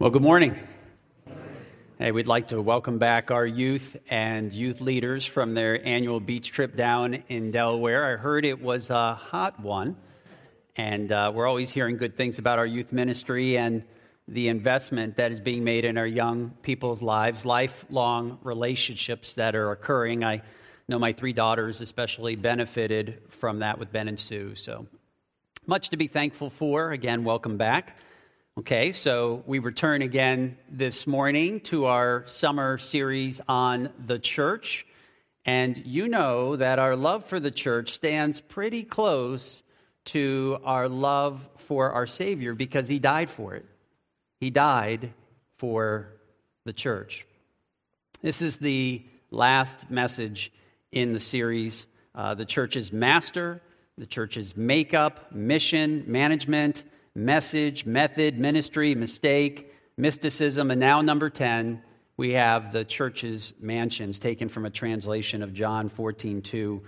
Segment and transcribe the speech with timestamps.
[0.00, 0.58] Well, good morning.
[1.98, 6.52] Hey, we'd like to welcome back our youth and youth leaders from their annual beach
[6.52, 8.10] trip down in Delaware.
[8.10, 9.98] I heard it was a hot one,
[10.74, 13.84] and uh, we're always hearing good things about our youth ministry and
[14.26, 19.70] the investment that is being made in our young people's lives, lifelong relationships that are
[19.70, 20.24] occurring.
[20.24, 20.40] I
[20.88, 24.86] know my three daughters especially benefited from that with Ben and Sue, so
[25.66, 26.90] much to be thankful for.
[26.90, 27.98] Again, welcome back.
[28.60, 34.86] Okay, so we return again this morning to our summer series on the church.
[35.46, 39.62] And you know that our love for the church stands pretty close
[40.06, 43.64] to our love for our Savior because He died for it.
[44.40, 45.14] He died
[45.56, 46.12] for
[46.66, 47.24] the church.
[48.20, 50.52] This is the last message
[50.92, 53.62] in the series uh, the church's master,
[53.96, 61.82] the church's makeup, mission, management message, method, ministry, mistake, mysticism, and now number 10,
[62.16, 66.82] we have the church's mansions taken from a translation of John 14, 2,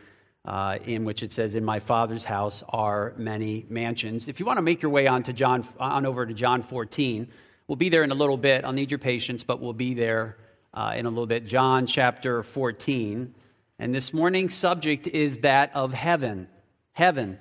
[0.45, 4.29] uh, in which it says, In my Father's house are many mansions.
[4.29, 7.29] If you want to make your way on, to John, on over to John 14,
[7.67, 8.65] we'll be there in a little bit.
[8.65, 10.37] I'll need your patience, but we'll be there
[10.75, 11.47] uh, in a little bit.
[11.47, 13.35] John chapter 14.
[13.79, 16.49] And this morning's subject is that of heaven.
[16.93, 17.39] Heaven.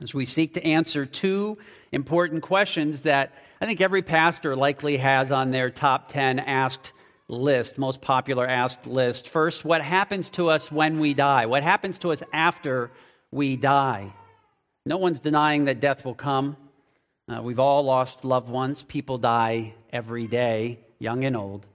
[0.00, 1.58] As we seek to answer two
[1.92, 6.92] important questions that I think every pastor likely has on their top 10 asked
[7.28, 9.28] list, most popular asked list.
[9.28, 11.46] First, what happens to us when we die?
[11.46, 12.90] What happens to us after
[13.30, 14.12] we die?
[14.84, 16.56] No one's denying that death will come.
[17.28, 18.82] Uh, we've all lost loved ones.
[18.82, 21.66] People die every day, young and old.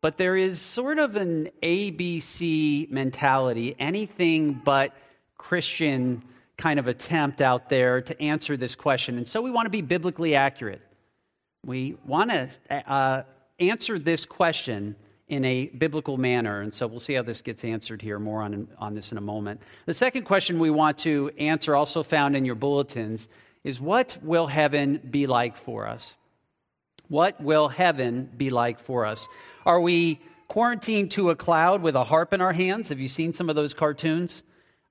[0.00, 4.96] But there is sort of an ABC mentality, anything but
[5.36, 6.22] Christian
[6.60, 9.16] kind of attempt out there to answer this question.
[9.16, 10.82] And so we want to be biblically accurate.
[11.64, 13.22] We want to uh,
[13.58, 14.94] answer this question
[15.28, 16.60] in a biblical manner.
[16.60, 19.22] And so we'll see how this gets answered here, more on, on this in a
[19.22, 19.62] moment.
[19.86, 23.28] The second question we want to answer, also found in your bulletins,
[23.64, 26.16] is what will heaven be like for us?
[27.08, 29.28] What will heaven be like for us?
[29.64, 32.90] Are we quarantined to a cloud with a harp in our hands?
[32.90, 34.42] Have you seen some of those cartoons?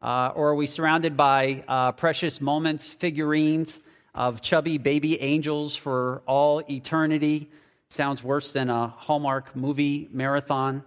[0.02, 3.82] Uh, or are we surrounded by uh, precious moments, figurines
[4.16, 7.50] of chubby baby angels for all eternity?
[7.90, 10.84] Sounds worse than a Hallmark movie marathon.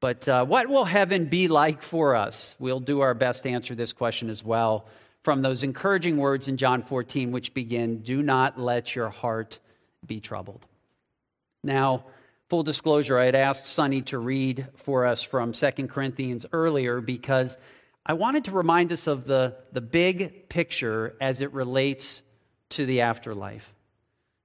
[0.00, 2.56] But uh, what will heaven be like for us?
[2.58, 4.86] We'll do our best to answer this question as well
[5.22, 9.58] from those encouraging words in John 14, which begin Do not let your heart
[10.06, 10.66] be troubled.
[11.62, 12.04] Now,
[12.48, 17.58] full disclosure, I had asked Sonny to read for us from 2 Corinthians earlier because
[18.04, 22.22] I wanted to remind us of the, the big picture as it relates
[22.70, 23.74] to the afterlife.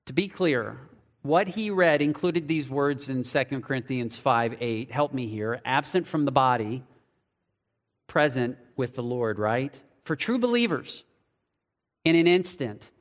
[0.08, 0.78] To be clear,
[1.22, 4.92] what he read included these words in 2 Corinthians 5 8.
[4.92, 5.62] Help me here.
[5.66, 6.84] Absent from the body,
[8.08, 9.74] present with the Lord, right?
[10.04, 11.04] For true believers,
[12.04, 12.92] in an instant,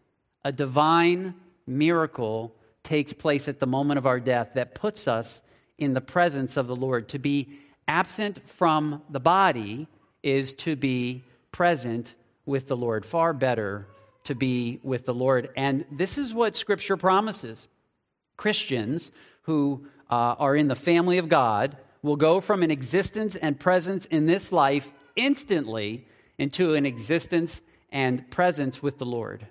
[0.44, 1.34] a divine
[1.66, 5.42] miracle takes place at the moment of our death that puts us
[5.76, 7.08] in the presence of the Lord.
[7.10, 9.88] To be absent from the body
[10.24, 12.14] is to be present
[12.46, 13.06] with the Lord.
[13.06, 13.86] Far better
[14.24, 15.50] to be with the Lord.
[15.56, 17.68] And this is what Scripture promises
[18.36, 23.60] Christians who uh, are in the family of God will go from an existence and
[23.60, 26.06] presence in this life instantly
[26.38, 27.60] into an existence
[27.92, 29.46] and presence with the Lord.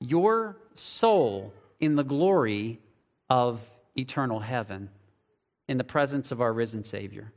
[0.00, 2.80] Your soul in the glory
[3.30, 3.60] of
[3.96, 4.90] eternal heaven,
[5.68, 7.32] in the presence of our risen Savior.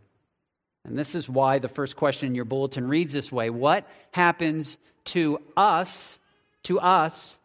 [0.88, 4.78] And this is why the first question in your bulletin reads this way What happens
[5.06, 6.18] to us,
[6.64, 7.38] to us,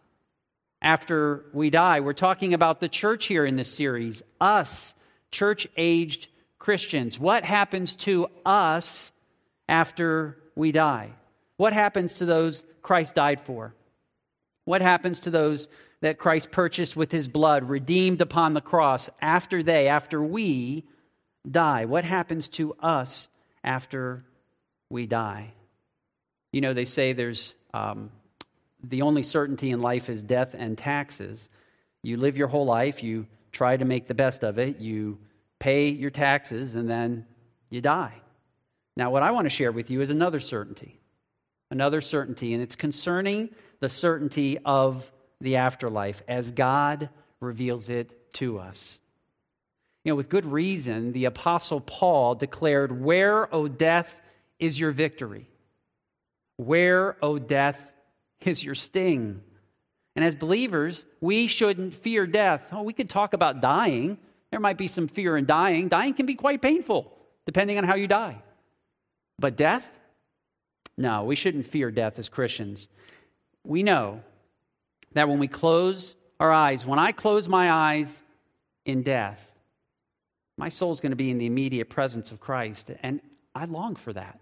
[0.80, 2.00] after we die?
[2.00, 4.94] We're talking about the church here in this series, us,
[5.32, 6.28] church aged
[6.60, 7.18] Christians.
[7.18, 9.10] What happens to us
[9.68, 11.10] after we die?
[11.56, 13.74] What happens to those Christ died for?
[14.64, 15.66] What happens to those
[16.00, 20.84] that Christ purchased with his blood, redeemed upon the cross after they, after we
[21.48, 21.86] die?
[21.86, 23.28] What happens to us
[23.64, 24.24] after
[24.90, 25.52] we die.
[26.52, 28.10] You know, they say there's um,
[28.84, 31.48] the only certainty in life is death and taxes.
[32.02, 35.18] You live your whole life, you try to make the best of it, you
[35.58, 37.26] pay your taxes, and then
[37.70, 38.14] you die.
[38.96, 41.00] Now, what I want to share with you is another certainty.
[41.70, 43.50] Another certainty, and it's concerning
[43.80, 45.10] the certainty of
[45.40, 47.08] the afterlife as God
[47.40, 48.98] reveals it to us.
[50.04, 54.20] You know, with good reason, the Apostle Paul declared, Where, O death,
[54.58, 55.48] is your victory?
[56.56, 57.92] Where, O death,
[58.40, 59.42] is your sting?
[60.16, 62.66] And as believers, we shouldn't fear death.
[62.72, 64.18] Oh, we could talk about dying.
[64.50, 65.88] There might be some fear in dying.
[65.88, 67.10] Dying can be quite painful,
[67.46, 68.42] depending on how you die.
[69.38, 69.88] But death?
[70.96, 72.88] No, we shouldn't fear death as Christians.
[73.64, 74.20] We know
[75.12, 78.22] that when we close our eyes, when I close my eyes
[78.84, 79.51] in death,
[80.56, 82.90] my soul's going to be in the immediate presence of Christ.
[83.02, 83.20] And
[83.54, 84.38] I long for that.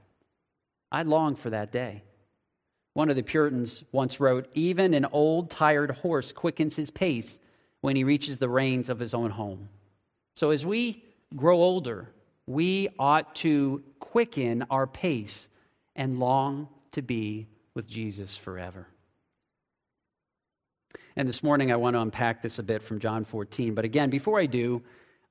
[0.92, 2.02] I long for that day.
[2.94, 7.38] One of the Puritans once wrote Even an old, tired horse quickens his pace
[7.80, 9.68] when he reaches the reins of his own home.
[10.34, 11.04] So as we
[11.36, 12.10] grow older,
[12.46, 15.48] we ought to quicken our pace
[15.94, 18.86] and long to be with Jesus forever.
[21.16, 23.74] And this morning, I want to unpack this a bit from John 14.
[23.74, 24.82] But again, before I do,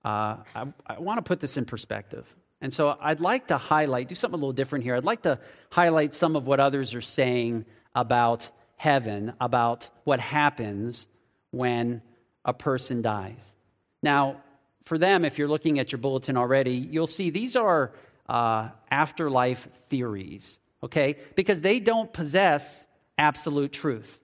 [0.09, 2.25] uh, I, I want to put this in perspective.
[2.61, 4.95] And so I'd like to highlight, do something a little different here.
[4.95, 5.39] I'd like to
[5.69, 11.07] highlight some of what others are saying about heaven, about what happens
[11.51, 12.01] when
[12.43, 13.53] a person dies.
[14.01, 14.41] Now,
[14.85, 17.91] for them, if you're looking at your bulletin already, you'll see these are
[18.27, 21.17] uh, afterlife theories, okay?
[21.35, 24.19] Because they don't possess absolute truth.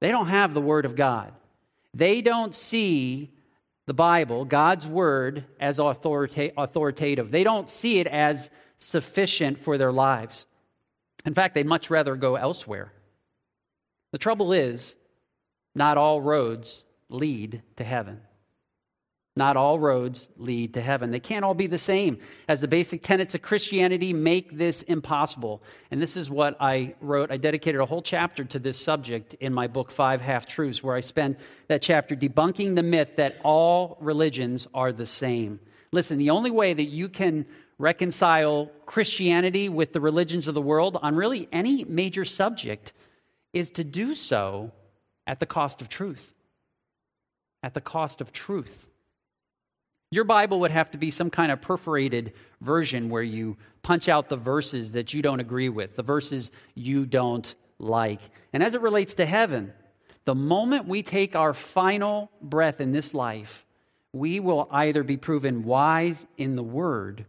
[0.00, 1.32] They don't have the Word of God.
[1.92, 3.30] They don't see
[3.86, 7.30] the Bible, God's Word, as authorita- authoritative.
[7.30, 10.46] They don't see it as sufficient for their lives.
[11.24, 12.92] In fact, they'd much rather go elsewhere.
[14.12, 14.94] The trouble is,
[15.74, 18.20] not all roads lead to heaven.
[19.34, 21.10] Not all roads lead to heaven.
[21.10, 22.18] They can't all be the same,
[22.48, 25.62] as the basic tenets of Christianity make this impossible.
[25.90, 27.30] And this is what I wrote.
[27.30, 30.94] I dedicated a whole chapter to this subject in my book, Five Half Truths, where
[30.94, 31.36] I spend
[31.68, 35.60] that chapter debunking the myth that all religions are the same.
[35.92, 37.46] Listen, the only way that you can
[37.78, 42.92] reconcile Christianity with the religions of the world on really any major subject
[43.54, 44.72] is to do so
[45.26, 46.34] at the cost of truth.
[47.62, 48.88] At the cost of truth.
[50.12, 54.28] Your Bible would have to be some kind of perforated version where you punch out
[54.28, 58.20] the verses that you don't agree with, the verses you don't like.
[58.52, 59.72] And as it relates to heaven,
[60.26, 63.64] the moment we take our final breath in this life,
[64.12, 67.24] we will either be proven wise in the word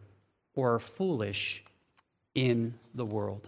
[0.54, 1.64] or foolish
[2.36, 3.48] in the world.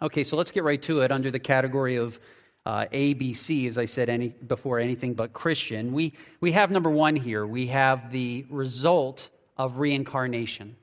[0.00, 2.18] Okay, so let's get right to it under the category of
[2.66, 5.92] uh, ABC, as I said any, before, anything but Christian.
[5.92, 7.46] We, we have number one here.
[7.46, 10.76] We have the result of reincarnation.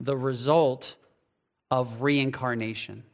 [0.00, 0.96] The result
[1.70, 3.04] of reincarnation.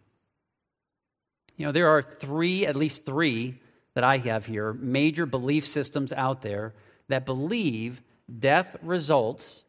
[1.56, 3.61] You know, there are three, at least three,
[3.94, 6.75] that I have here, major belief systems out there
[7.08, 8.00] that believe
[8.38, 9.64] death results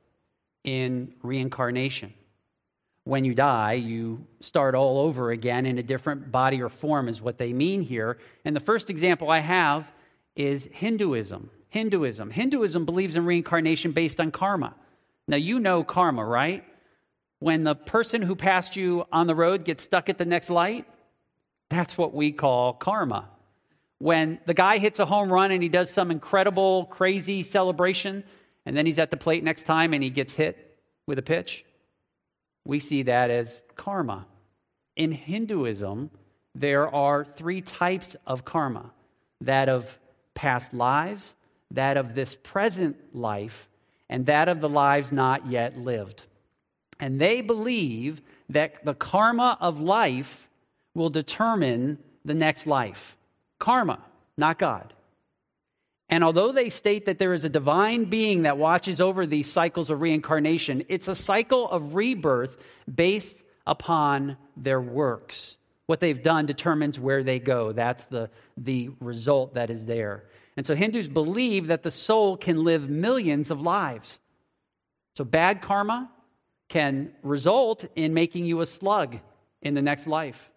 [0.64, 2.14] in reincarnation
[3.04, 7.22] when you die, you start all over again in a different body or form, is
[7.22, 8.18] what they mean here.
[8.46, 9.92] And the first example I have
[10.36, 11.50] is Hinduism.
[11.70, 12.30] Hinduism.
[12.30, 14.76] Hinduism believes in reincarnation based on karma.
[15.28, 16.64] Now, you know karma, right?
[17.40, 20.86] When the person who passed you on the road gets stuck at the next light,
[21.70, 23.30] that's what we call karma.
[23.98, 28.24] When the guy hits a home run and he does some incredible, crazy celebration,
[28.66, 30.78] and then he's at the plate next time and he gets hit
[31.08, 31.66] with a pitch,
[32.66, 34.26] we see that as karma.
[34.96, 36.12] In Hinduism,
[36.54, 38.92] there are three types of karma
[39.42, 40.00] that of
[40.34, 41.36] past lives,
[41.72, 43.68] that of this present life,
[44.10, 46.24] and that of the lives not yet lived.
[47.00, 50.48] And they believe that the karma of life
[50.94, 53.16] will determine the next life.
[53.58, 54.00] Karma,
[54.38, 54.94] not God.
[56.12, 59.90] And although they state that there is a divine being that watches over these cycles
[59.90, 62.58] of reincarnation, it's a cycle of rebirth
[62.94, 65.56] based upon their works.
[65.86, 67.72] What they've done determines where they go.
[67.72, 70.26] That's the, the result that is there.
[70.58, 74.20] And so Hindus believe that the soul can live millions of lives.
[75.16, 76.12] So bad karma
[76.68, 79.18] can result in making you a slug
[79.62, 80.52] in the next life.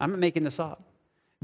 [0.00, 0.82] I'm not making this up.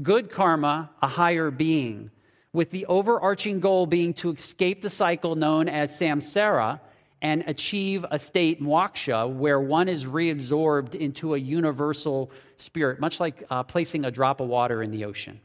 [0.03, 2.11] Good karma, a higher being
[2.53, 6.79] with the overarching goal being to escape the cycle known as samsara
[7.21, 13.43] and achieve a state moksha where one is reabsorbed into a universal spirit, much like
[13.49, 15.39] uh, placing a drop of water in the ocean.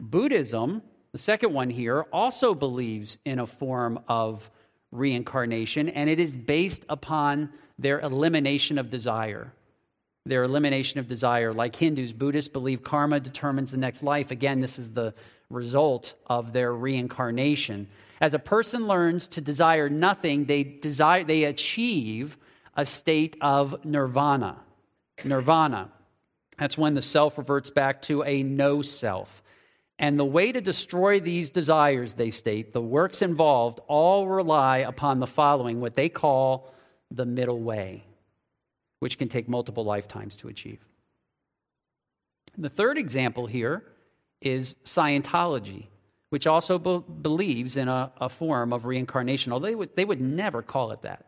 [0.00, 4.50] Buddhism, the second one here, also believes in a form of
[4.90, 9.52] reincarnation, and it is based upon their elimination of desire
[10.28, 11.52] their elimination of desire.
[11.52, 14.30] Like Hindus, Buddhists believe karma determines the next life.
[14.30, 15.14] Again, this is the
[15.50, 17.88] result of their reincarnation.
[18.20, 22.36] As a person learns to desire nothing, they desire they achieve
[22.76, 24.56] a state of nirvana.
[25.24, 25.90] Nirvana.
[26.58, 29.42] That's when the self reverts back to a no self.
[29.98, 35.18] And the way to destroy these desires, they state, the works involved all rely upon
[35.18, 36.72] the following, what they call
[37.10, 38.04] the middle way,
[39.00, 40.84] which can take multiple lifetimes to achieve.
[42.54, 43.84] And the third example here
[44.40, 45.86] is Scientology,
[46.30, 50.20] which also be- believes in a, a, form of reincarnation, although they would, they would
[50.20, 51.26] never call it that.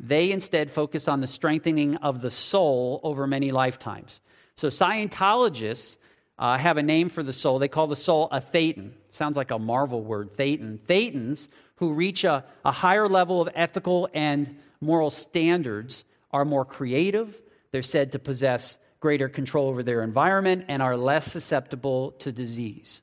[0.00, 4.20] They instead focus on the strengthening of the soul over many lifetimes.
[4.56, 5.96] So Scientologists
[6.38, 7.58] uh, have a name for the soul.
[7.58, 8.92] They call the soul a thetan.
[9.10, 10.78] Sounds like a Marvel word, thetan.
[10.80, 17.40] Thetans who reach a, a higher level of ethical and moral standards are more creative.
[17.72, 23.02] They're said to possess greater control over their environment and are less susceptible to disease.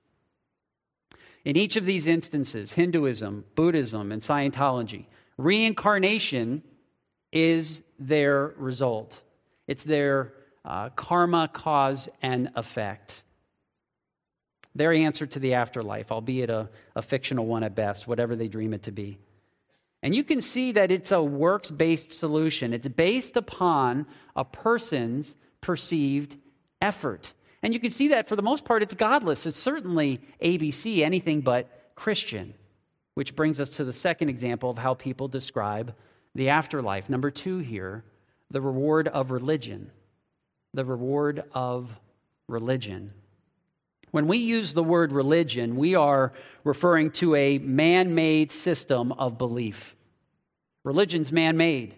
[1.45, 5.05] In each of these instances, Hinduism, Buddhism, and Scientology,
[5.37, 6.63] reincarnation
[7.31, 9.21] is their result.
[9.67, 13.23] It's their uh, karma, cause, and effect.
[14.75, 18.73] Their answer to the afterlife, albeit a, a fictional one at best, whatever they dream
[18.73, 19.19] it to be.
[20.03, 22.74] And you can see that it's a works based solution.
[22.74, 24.05] It's based upon
[24.36, 26.38] a person's perceived
[26.79, 27.33] effort.
[27.63, 29.48] And you can see that for the most part, it's godless.
[29.48, 32.53] It's certainly ABC, anything but Christian.
[33.15, 35.95] Which brings us to the second example of how people describe
[36.36, 37.10] the afterlife.
[37.10, 38.03] Number two here,
[38.51, 39.89] the reward of religion
[40.74, 41.95] the reward of
[42.48, 43.13] religion.
[44.13, 49.39] When we use the word religion, we are referring to a man made system of
[49.39, 49.96] belief.
[50.84, 51.96] Religion's man made,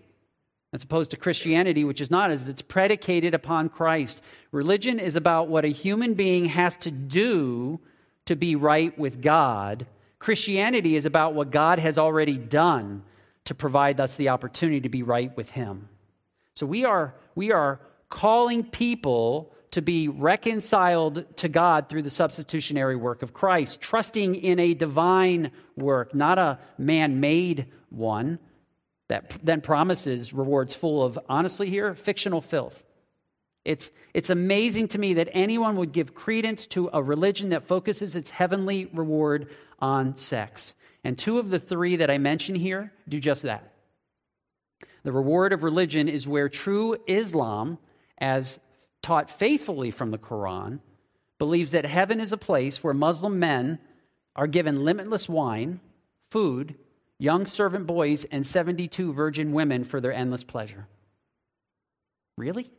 [0.71, 4.21] as opposed to Christianity, which is not, as it's predicated upon Christ.
[4.53, 7.81] Religion is about what a human being has to do
[8.27, 9.85] to be right with God.
[10.17, 13.03] Christianity is about what God has already done
[13.43, 15.89] to provide us the opportunity to be right with Him.
[16.53, 22.95] So we are, we are calling people to be reconciled to God through the substitutionary
[22.95, 28.39] work of Christ, trusting in a divine work, not a man made one
[29.09, 32.85] that then promises rewards full of, honestly, here, fictional filth.
[33.65, 38.15] It's, it's amazing to me that anyone would give credence to a religion that focuses
[38.15, 40.73] its heavenly reward on sex.
[41.03, 43.73] And two of the three that I mention here do just that.
[45.03, 47.77] The reward of religion is where true Islam
[48.17, 48.57] as
[49.05, 50.79] taught faithfully from the Quran,
[51.37, 53.77] believes that heaven is a place where Muslim men
[54.35, 55.79] are given limitless wine,
[56.31, 56.73] food,
[57.19, 60.87] young servant boys, and 72 virgin women for their endless pleasure.
[62.35, 62.71] Really?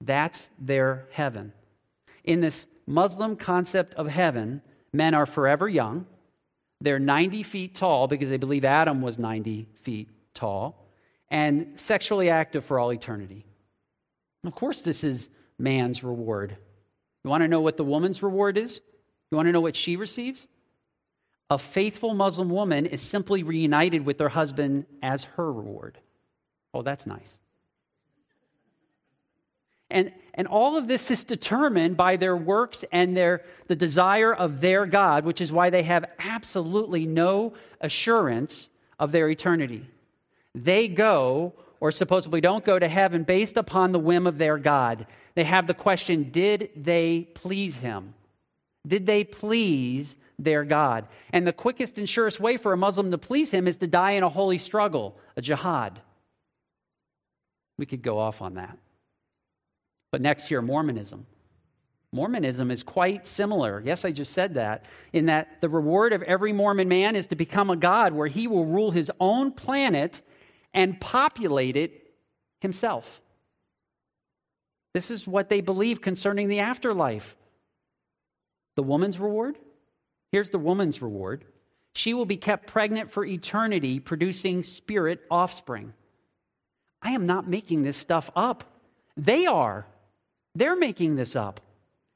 [0.00, 1.52] That's their heaven.
[2.24, 4.62] In this Muslim concept of heaven,
[4.94, 6.06] men are forever young.
[6.80, 10.88] They're 90 feet tall because they believe Adam was 90 feet tall
[11.30, 13.44] and sexually active for all eternity.
[14.44, 16.56] Of course, this is man's reward.
[17.24, 18.80] You want to know what the woman's reward is?
[19.30, 20.46] You want to know what she receives?
[21.50, 25.98] A faithful Muslim woman is simply reunited with her husband as her reward.
[26.74, 27.38] Oh, that's nice.
[29.90, 34.62] And, and all of this is determined by their works and their, the desire of
[34.62, 39.86] their God, which is why they have absolutely no assurance of their eternity.
[40.54, 45.04] They go, or supposedly don't go to heaven based upon the whim of their God.
[45.34, 48.14] They have the question Did they please him?
[48.86, 51.08] Did they please their God?
[51.32, 54.12] And the quickest and surest way for a Muslim to please him is to die
[54.12, 56.00] in a holy struggle, a jihad.
[57.78, 58.78] We could go off on that.
[60.12, 61.26] But next here, Mormonism.
[62.12, 63.82] Mormonism is quite similar.
[63.84, 64.84] Yes, I just said that.
[65.12, 68.46] In that the reward of every Mormon man is to become a God where he
[68.46, 70.22] will rule his own planet
[70.74, 72.14] and populate it
[72.60, 73.20] himself.
[74.94, 77.36] This is what they believe concerning the afterlife.
[78.76, 79.58] The woman's reward?
[80.30, 81.44] Here's the woman's reward.
[81.94, 85.92] She will be kept pregnant for eternity, producing spirit offspring.
[87.02, 88.64] I am not making this stuff up.
[89.16, 89.86] They are.
[90.54, 91.60] They're making this up.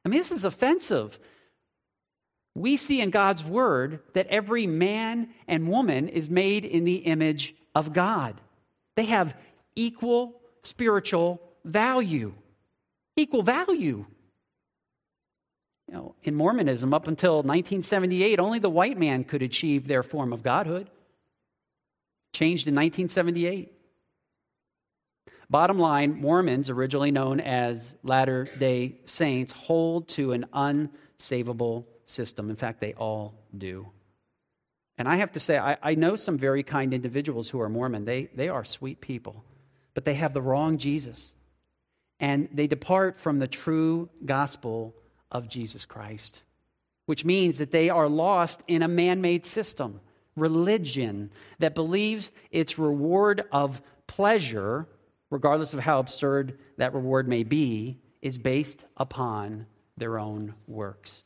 [0.04, 1.18] I mean, this is offensive.
[2.54, 7.54] We see in God's word that every man and woman is made in the image
[7.74, 8.40] of God.
[8.96, 9.36] They have
[9.76, 12.34] equal spiritual value.
[13.16, 14.06] Equal value.
[15.88, 20.32] You know, in Mormonism, up until 1978, only the white man could achieve their form
[20.32, 20.90] of godhood.
[22.32, 23.72] Changed in 1978.
[25.48, 32.50] Bottom line Mormons, originally known as Latter day Saints, hold to an unsavable system.
[32.50, 33.88] In fact, they all do.
[34.98, 38.04] And I have to say, I, I know some very kind individuals who are Mormon.
[38.04, 39.44] They, they are sweet people,
[39.94, 41.32] but they have the wrong Jesus.
[42.18, 44.94] and they depart from the true gospel
[45.30, 46.42] of Jesus Christ,
[47.06, 50.00] which means that they are lost in a man made system,
[50.34, 54.86] religion, that believes its reward of pleasure,
[55.30, 61.22] regardless of how absurd that reward may be, is based upon their own works.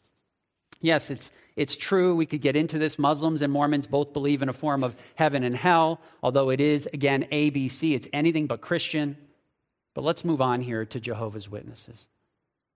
[0.80, 2.16] Yes, it's, it's true.
[2.16, 2.98] We could get into this.
[2.98, 6.86] Muslims and Mormons both believe in a form of heaven and hell, although it is,
[6.92, 7.94] again, ABC.
[7.94, 9.16] It's anything but Christian.
[9.94, 12.08] But let's move on here to Jehovah's Witnesses.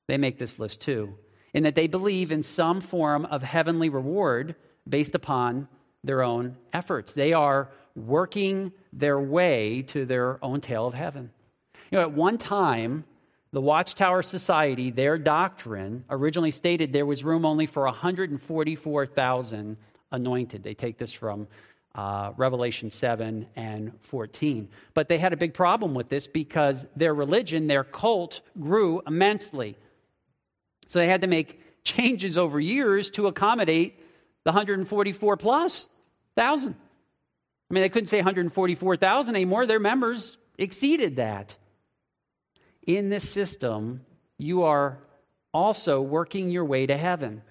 [0.09, 1.15] They make this list too,
[1.55, 4.55] in that they believe in some form of heavenly reward
[4.87, 5.69] based upon
[6.03, 7.15] their own efforts.
[7.15, 11.31] They are working their way to their own tale of heaven.
[11.91, 13.05] You know, at one time,
[13.55, 19.77] the Watchtower Society, their doctrine originally stated there was room only for 144,000
[20.11, 20.65] anointed.
[20.65, 21.47] They take this from
[21.95, 24.69] uh, Revelation 7 and 14.
[24.93, 29.77] But they had a big problem with this because their religion, their cult, grew immensely.
[30.89, 34.01] So they had to make changes over years to accommodate
[34.43, 35.89] the 144 plus
[36.35, 36.75] thousand.
[37.71, 39.65] I mean, they couldn't say 144,000 anymore.
[39.65, 41.55] Their members exceeded that
[42.87, 44.05] in this system,
[44.39, 44.99] you are
[45.53, 47.43] also working your way to heaven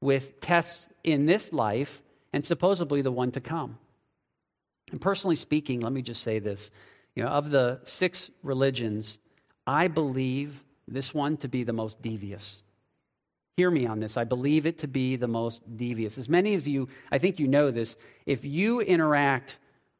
[0.00, 2.02] with tests in this life
[2.32, 3.78] and supposedly the one to come.
[4.90, 6.70] And personally speaking, let me just say this.
[7.14, 9.18] You know, of the six religions,
[9.66, 12.62] I believe this one to be the most devious.
[13.56, 14.16] Hear me on this.
[14.16, 16.16] I believe it to be the most devious.
[16.16, 19.56] As many of you, I think you know this, if you interact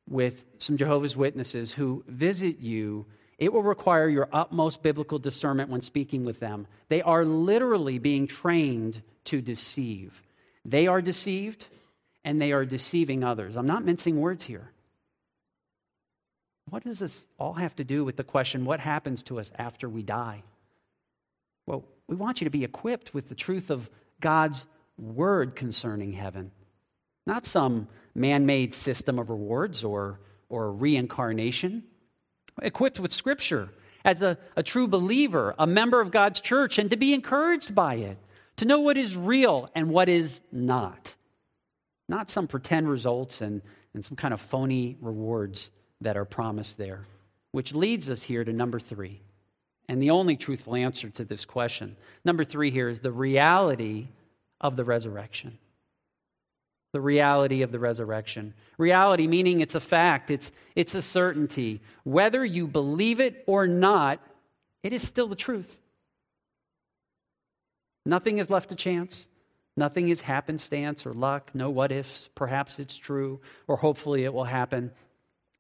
[0.09, 3.04] with some Jehovah's Witnesses who visit you
[3.38, 6.66] it will require your utmost biblical discernment when speaking with them.
[6.88, 10.21] They are literally being trained to deceive.
[10.64, 11.66] They are deceived
[12.25, 13.57] and they are deceiving others.
[13.57, 14.73] I'm not mincing words here.
[16.68, 19.88] What does this all have to do with the question what happens to us after
[19.88, 20.42] we die?
[21.64, 23.88] Well, we want you to be equipped with the truth of
[24.21, 24.66] God's
[24.99, 26.50] word concerning heaven,
[27.25, 31.85] not some man made system of rewards or, or reincarnation
[32.62, 33.71] equipped with Scripture
[34.05, 37.94] as a, a true believer, a member of God's church, and to be encouraged by
[37.94, 38.18] it,
[38.57, 41.14] to know what is real and what is not.
[42.09, 43.62] Not some pretend results and,
[43.94, 47.07] and some kind of phony rewards that are promised there.
[47.53, 49.21] Which leads us here to number three,
[49.88, 51.97] and the only truthful answer to this question.
[52.25, 54.09] Number three here is the reality
[54.61, 55.59] of the resurrection
[56.92, 58.55] the reality of the resurrection.
[58.79, 61.81] Reality meaning it's a fact, it's, it's a certainty.
[62.05, 64.20] Whether you believe it or not,
[64.83, 65.79] it is still the truth.
[68.07, 69.27] Nothing is left to chance.
[69.77, 72.29] Nothing is happenstance or luck, no what ifs.
[72.35, 74.90] Perhaps it's true, or hopefully it will happen.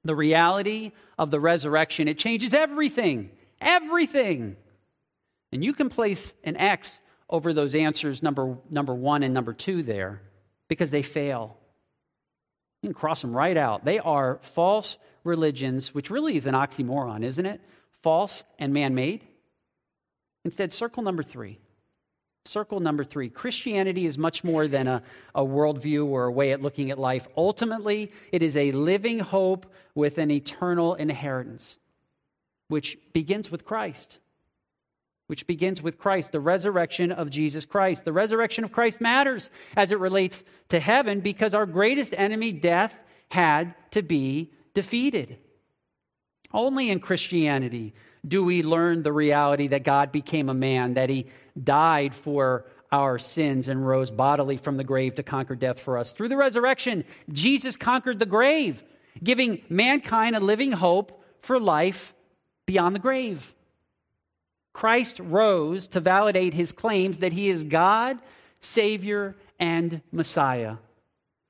[0.04, 3.30] The reality of the resurrection, it changes everything.
[3.60, 4.56] Everything.
[5.52, 6.98] And you can place an X
[7.30, 10.22] over those answers, number, number one and number two there
[10.68, 11.56] because they fail.
[12.82, 13.84] You can cross them right out.
[13.84, 17.60] They are false religions, which really is an oxymoron, isn't it?
[18.02, 19.26] False and man made.
[20.44, 21.58] Instead, circle number three.
[22.44, 23.28] Circle number three.
[23.28, 25.02] Christianity is much more than a,
[25.34, 27.26] a worldview or a way at looking at life.
[27.36, 31.78] Ultimately, it is a living hope with an eternal inheritance,
[32.68, 34.18] which begins with Christ
[35.28, 38.04] which begins with Christ, the resurrection of Jesus Christ.
[38.04, 42.98] The resurrection of Christ matters as it relates to heaven because our greatest enemy, death,
[43.30, 45.38] had to be defeated.
[46.52, 47.94] Only in Christianity
[48.26, 51.26] do we learn the reality that God became a man, that he
[51.62, 56.12] died for our sins and rose bodily from the grave to conquer death for us.
[56.12, 58.82] Through the resurrection, Jesus conquered the grave,
[59.22, 62.14] giving mankind a living hope for life
[62.64, 63.54] beyond the grave.
[64.78, 68.16] Christ rose to validate his claims that he is God,
[68.60, 70.76] Savior, and Messiah.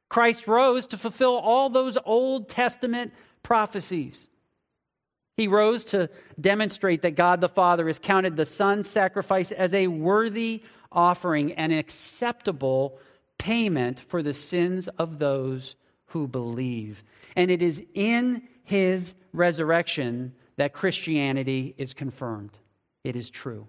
[0.08, 3.12] Christ rose to fulfill all those Old Testament
[3.42, 4.30] prophecies.
[5.36, 6.08] He rose to
[6.40, 11.70] demonstrate that God the Father has counted the Son's sacrifice as a worthy offering and
[11.70, 12.98] acceptable
[13.36, 17.04] payment for the sins of those who believe.
[17.36, 22.56] And it is in his resurrection that Christianity is confirmed
[23.08, 23.66] it is true.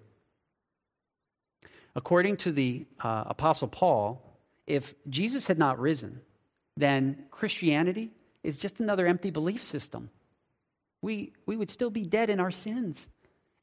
[1.96, 4.22] According to the uh, Apostle Paul,
[4.66, 6.20] if Jesus had not risen,
[6.76, 8.10] then Christianity
[8.44, 10.10] is just another empty belief system.
[11.02, 13.08] We, we would still be dead in our sins.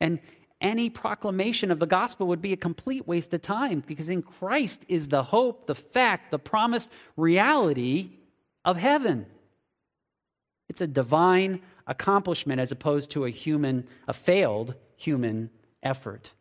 [0.01, 0.19] And
[0.59, 4.81] any proclamation of the gospel would be a complete waste of time because in Christ
[4.87, 8.09] is the hope, the fact, the promised reality
[8.65, 9.27] of heaven.
[10.67, 15.49] It's a divine accomplishment as opposed to a human, a failed human
[15.83, 16.31] effort.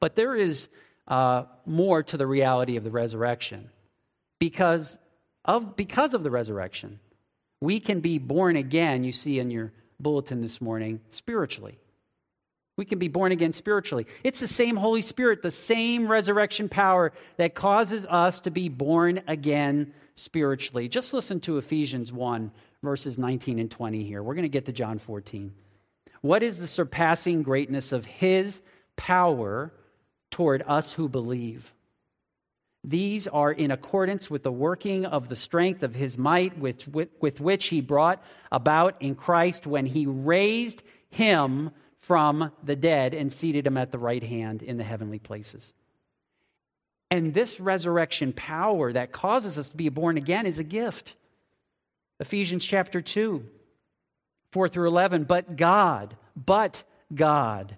[0.00, 0.68] But there is
[1.06, 3.70] uh, more to the reality of the resurrection.
[4.38, 4.98] Because
[5.44, 6.98] of, because of the resurrection,
[7.60, 11.78] we can be born again, you see in your bulletin this morning, spiritually.
[12.76, 14.06] We can be born again spiritually.
[14.24, 19.22] It's the same Holy Spirit, the same resurrection power that causes us to be born
[19.28, 20.88] again spiritually.
[20.88, 22.50] Just listen to Ephesians 1,
[22.82, 24.22] verses 19 and 20 here.
[24.22, 25.52] We're going to get to John 14.
[26.22, 28.62] What is the surpassing greatness of his
[28.96, 29.72] power
[30.30, 31.74] toward us who believe?
[32.84, 37.10] These are in accordance with the working of the strength of his might, with, with,
[37.20, 43.32] with which he brought about in Christ when he raised him from the dead and
[43.32, 45.72] seated him at the right hand in the heavenly places.
[47.10, 51.14] And this resurrection power that causes us to be born again is a gift.
[52.18, 53.44] Ephesians chapter 2,
[54.52, 55.24] 4 through 11.
[55.24, 57.76] But God, but God,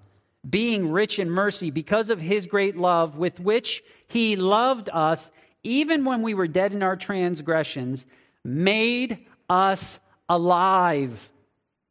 [0.49, 5.31] being rich in mercy because of his great love with which he loved us,
[5.63, 8.05] even when we were dead in our transgressions,
[8.45, 11.31] made us alive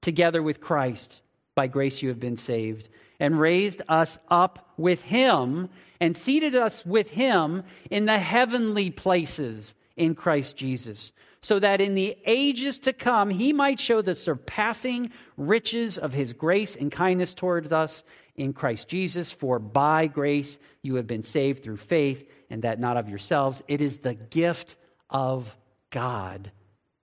[0.01, 1.21] together with Christ.
[1.55, 5.69] By grace you have been saved, and raised us up with him,
[5.99, 11.93] and seated us with him in the heavenly places in Christ Jesus so that in
[11.93, 17.33] the ages to come he might show the surpassing riches of his grace and kindness
[17.33, 18.01] towards us
[18.35, 19.29] in Christ Jesus.
[19.29, 23.61] For by grace you have been saved through faith, and that not of yourselves.
[23.67, 24.77] It is the gift
[25.09, 25.55] of
[25.91, 26.51] God,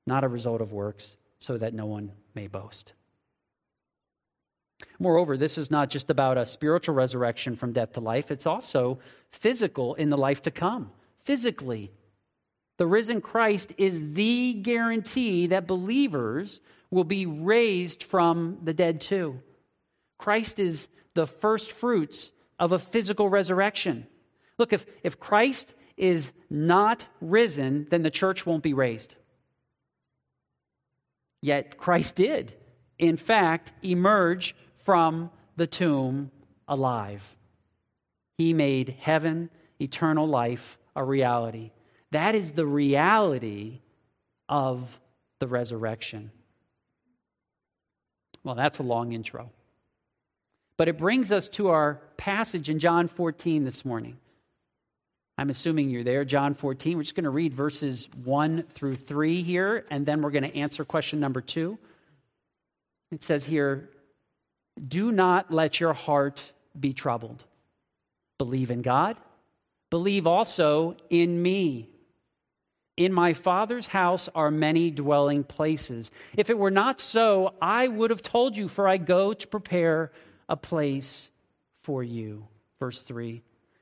[0.06, 2.94] not a result of works, so that no one may boast.
[4.98, 9.00] Moreover, this is not just about a spiritual resurrection from death to life, it's also
[9.30, 10.90] physical in the life to come.
[11.24, 11.92] Physically,
[12.80, 19.42] the risen Christ is the guarantee that believers will be raised from the dead too.
[20.16, 24.06] Christ is the first fruits of a physical resurrection.
[24.56, 29.14] Look, if, if Christ is not risen, then the church won't be raised.
[31.42, 32.54] Yet Christ did,
[32.98, 36.30] in fact, emerge from the tomb
[36.66, 37.36] alive.
[38.38, 41.72] He made heaven, eternal life, a reality.
[42.12, 43.80] That is the reality
[44.48, 45.00] of
[45.38, 46.30] the resurrection.
[48.42, 49.50] Well, that's a long intro.
[50.76, 54.16] But it brings us to our passage in John 14 this morning.
[55.36, 56.96] I'm assuming you're there, John 14.
[56.96, 60.54] We're just going to read verses 1 through 3 here, and then we're going to
[60.56, 61.78] answer question number 2.
[63.12, 63.88] It says here,
[64.86, 66.42] Do not let your heart
[66.78, 67.42] be troubled.
[68.38, 69.16] Believe in God,
[69.90, 71.88] believe also in me.
[73.00, 76.10] In my Father's house are many dwelling places.
[76.36, 80.12] If it were not so, I would have told you, for I go to prepare
[80.50, 81.30] a place
[81.80, 82.46] for you.
[82.78, 83.40] Verse 3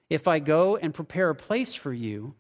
[0.09, 2.37] If I go and prepare a place for you,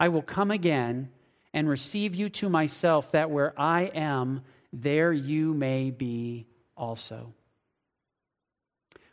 [0.00, 1.10] I will come again
[1.54, 7.34] and receive you to myself, that where I am, there you may be also.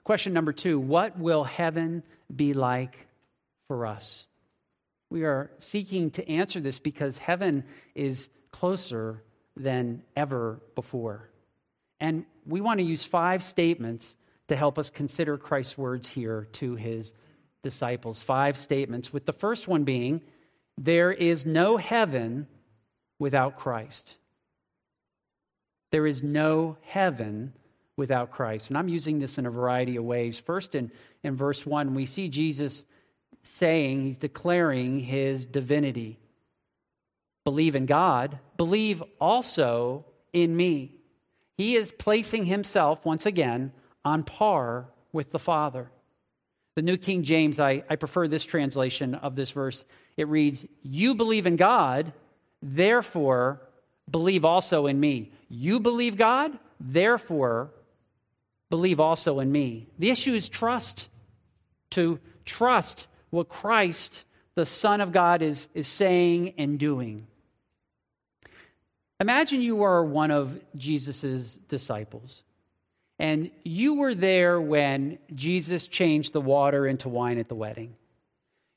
[0.04, 2.02] Question number two What will heaven
[2.36, 3.06] be like
[3.68, 4.26] for us?
[5.14, 9.22] We are seeking to answer this because heaven is closer
[9.56, 11.30] than ever before.
[12.00, 14.16] And we want to use five statements
[14.48, 17.14] to help us consider Christ's words here to his
[17.62, 18.24] disciples.
[18.24, 20.20] Five statements, with the first one being,
[20.80, 22.48] There is no heaven
[23.20, 24.16] without Christ.
[25.92, 27.54] There is no heaven
[27.98, 28.72] without Christ.
[28.72, 30.40] And I'm using this in a variety of ways.
[30.40, 32.84] First, in, in verse 1, we see Jesus
[33.44, 36.20] saying, he's declaring his divinity.
[37.44, 40.96] Believe in God, believe also in me.
[41.58, 45.92] He is placing himself, once again, on par with the Father.
[46.76, 49.86] The New King James, I, I prefer this translation of this verse.
[50.18, 52.14] It reads, You believe in God,
[52.62, 53.62] therefore
[54.10, 55.32] believe also in me.
[55.50, 57.72] You believe God, therefore
[58.70, 59.88] believe also in me.
[60.00, 61.10] The issue is trust.
[61.92, 67.26] To trust what Christ, the Son of God, is, is saying and doing.
[69.20, 72.44] Imagine you are one of Jesus' disciples,
[73.18, 77.96] and you were there when Jesus changed the water into wine at the wedding.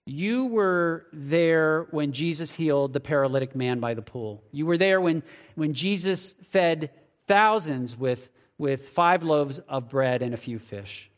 [0.06, 4.42] You were there when Jesus healed the paralytic man by the pool.
[4.52, 5.22] You were there when,
[5.54, 6.90] when Jesus fed
[7.26, 11.10] thousands with, with five loaves of bread and a few fish.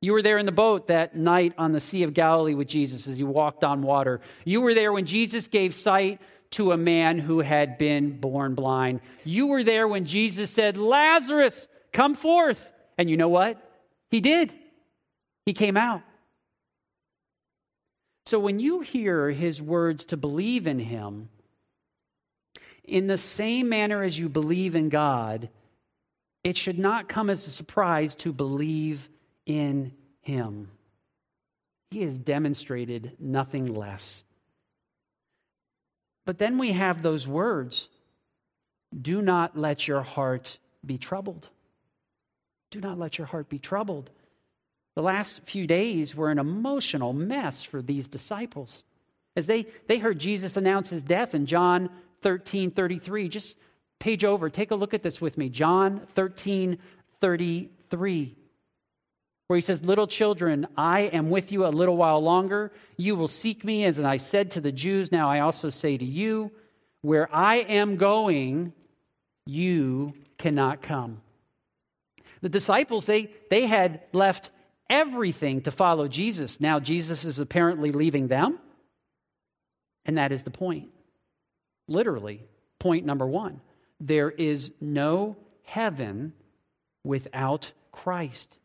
[0.00, 3.08] You were there in the boat that night on the Sea of Galilee with Jesus
[3.08, 4.20] as he walked on water.
[4.44, 6.20] You were there when Jesus gave sight
[6.52, 9.00] to a man who had been born blind.
[9.24, 12.72] You were there when Jesus said, Lazarus, come forth.
[12.96, 13.60] And you know what?
[14.10, 14.52] He did.
[15.44, 16.02] He came out.
[18.26, 21.28] So when you hear his words to believe in him,
[22.84, 25.48] in the same manner as you believe in God,
[26.44, 29.08] it should not come as a surprise to believe
[29.48, 30.70] in him.
[31.90, 34.22] He has demonstrated nothing less.
[36.26, 37.88] But then we have those words
[38.98, 41.48] do not let your heart be troubled.
[42.70, 44.10] Do not let your heart be troubled.
[44.94, 48.84] The last few days were an emotional mess for these disciples.
[49.36, 51.90] As they, they heard Jesus announce his death in John
[52.22, 53.28] 13 33.
[53.28, 53.56] Just
[53.98, 55.48] page over, take a look at this with me.
[55.48, 56.78] John 13
[57.20, 58.36] 33,
[59.48, 62.70] where he says, Little children, I am with you a little while longer.
[62.96, 66.04] You will seek me, as I said to the Jews, now I also say to
[66.04, 66.52] you,
[67.00, 68.72] where I am going,
[69.46, 71.22] you cannot come.
[72.40, 74.50] The disciples, they, they had left
[74.90, 76.60] everything to follow Jesus.
[76.60, 78.58] Now Jesus is apparently leaving them.
[80.04, 80.88] And that is the point.
[81.86, 82.44] Literally,
[82.78, 83.60] point number one
[84.00, 86.32] there is no heaven
[87.02, 88.58] without Christ.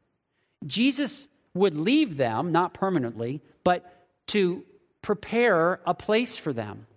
[0.67, 4.63] Jesus would leave them, not permanently, but to
[5.01, 6.87] prepare a place for them.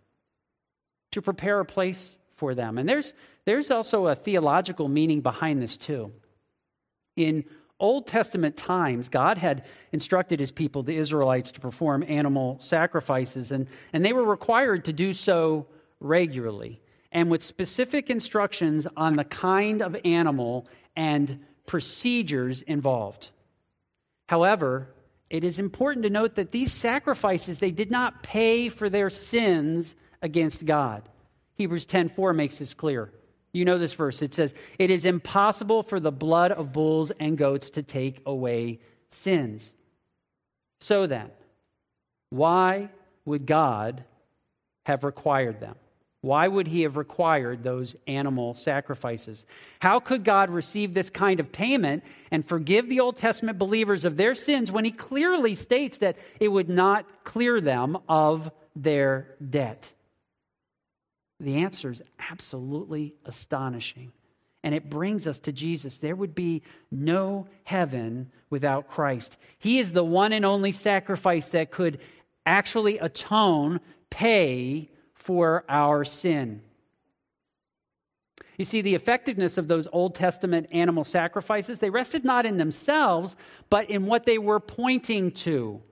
[1.13, 2.79] To prepare a place for them.
[2.79, 3.13] And there's,
[3.45, 6.13] there's also a theological meaning behind this, too.
[7.17, 7.45] In
[7.79, 13.67] Old Testament times, God had instructed his people, the Israelites, to perform animal sacrifices, and,
[13.93, 15.67] and they were required to do so
[16.01, 16.81] regularly
[17.13, 23.31] and with specific instructions on the kind of animal and procedures involved.
[24.27, 24.89] However,
[25.31, 29.95] it is important to note that these sacrifices they did not pay for their sins
[30.23, 31.09] against God.
[31.55, 33.13] Hebrews 10:4 makes this clear.
[33.53, 34.21] You know this verse.
[34.23, 38.81] It says, "It is impossible for the blood of bulls and goats to take away
[39.11, 39.73] sins."
[40.81, 41.31] So then,
[42.31, 42.91] why
[43.25, 44.05] would God
[44.85, 45.77] have required them?
[46.27, 49.47] Why would he have required those animal sacrifices?
[49.79, 54.17] How could God receive this kind of payment and forgive the Old Testament believers of
[54.17, 59.93] their sins when he clearly states that it would not clear them of their debt?
[61.39, 64.11] The answer is absolutely astonishing.
[64.65, 65.99] And it brings us to Jesus.
[65.99, 69.37] There would be no heaven without Christ.
[69.59, 72.01] He is the one and only sacrifice that could
[72.45, 73.79] actually atone,
[74.11, 74.91] pay
[75.27, 76.63] for our sin.
[78.59, 83.35] You see, the effectiveness of those Old Testament animal sacrifices, they rested not in themselves,
[83.69, 85.83] but in what they were pointing to.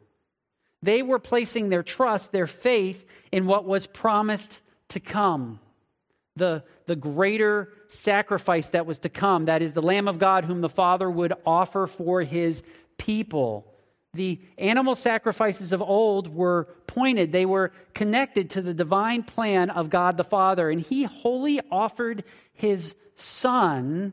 [0.82, 5.58] They were placing their trust, their faith, in what was promised to come.
[6.36, 10.60] The, the greater sacrifice that was to come, that is the Lamb of God, whom
[10.60, 12.62] the Father would offer for his
[12.98, 13.73] people.
[14.14, 19.90] The animal sacrifices of old were pointed, they were connected to the divine plan of
[19.90, 24.12] God the Father, and He wholly offered His Son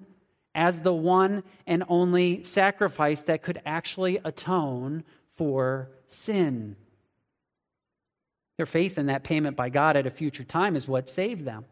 [0.54, 5.04] as the one and only sacrifice that could actually atone
[5.38, 6.76] for sin.
[8.58, 11.66] Their faith in that payment by God at a future time is what saved them.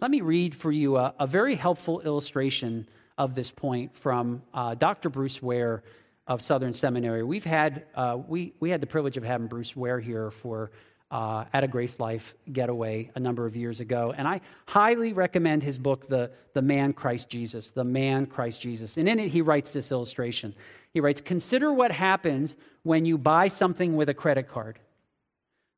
[0.00, 4.74] Let me read for you a, a very helpful illustration of this point from uh,
[4.74, 5.08] Dr.
[5.08, 5.84] Bruce Ware
[6.26, 7.22] of Southern Seminary.
[7.22, 10.70] We've had, uh, we, we had the privilege of having Bruce Ware here for
[11.10, 14.12] uh, at a Grace Life getaway a number of years ago.
[14.16, 18.96] And I highly recommend his book, the, the Man Christ Jesus, The Man Christ Jesus.
[18.96, 20.54] And in it, he writes this illustration.
[20.92, 24.80] He writes Consider what happens when you buy something with a credit card.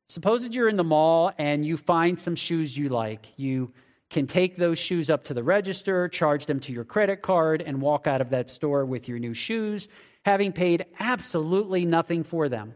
[0.09, 3.27] Suppose that you're in the mall and you find some shoes you like.
[3.37, 3.73] You
[4.11, 7.81] can take those shoes up to the register, charge them to your credit card, and
[7.81, 9.89] walk out of that store with your new shoes
[10.27, 12.75] having paid absolutely nothing for them.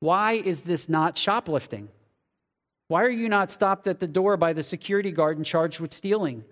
[0.00, 1.88] Why is this not shoplifting?
[2.88, 5.92] Why are you not stopped at the door by the security guard and charged with
[5.92, 6.44] stealing?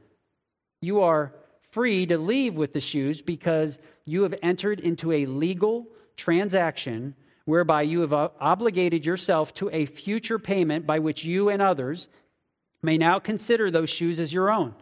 [0.83, 1.33] You are
[1.71, 5.87] free to leave with the shoes because you have entered into a legal
[6.17, 7.15] transaction
[7.47, 12.09] whereby you have obligated yourself to a future payment by which you and others
[12.83, 14.75] may now consider those shoes as your own,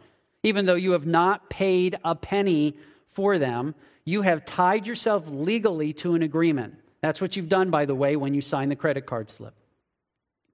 [0.42, 2.76] even though you have not paid a penny
[3.10, 3.74] for them
[4.08, 6.74] you have tied yourself legally to an agreement.
[7.02, 9.52] That's what you've done, by the way, when you sign the credit card slip,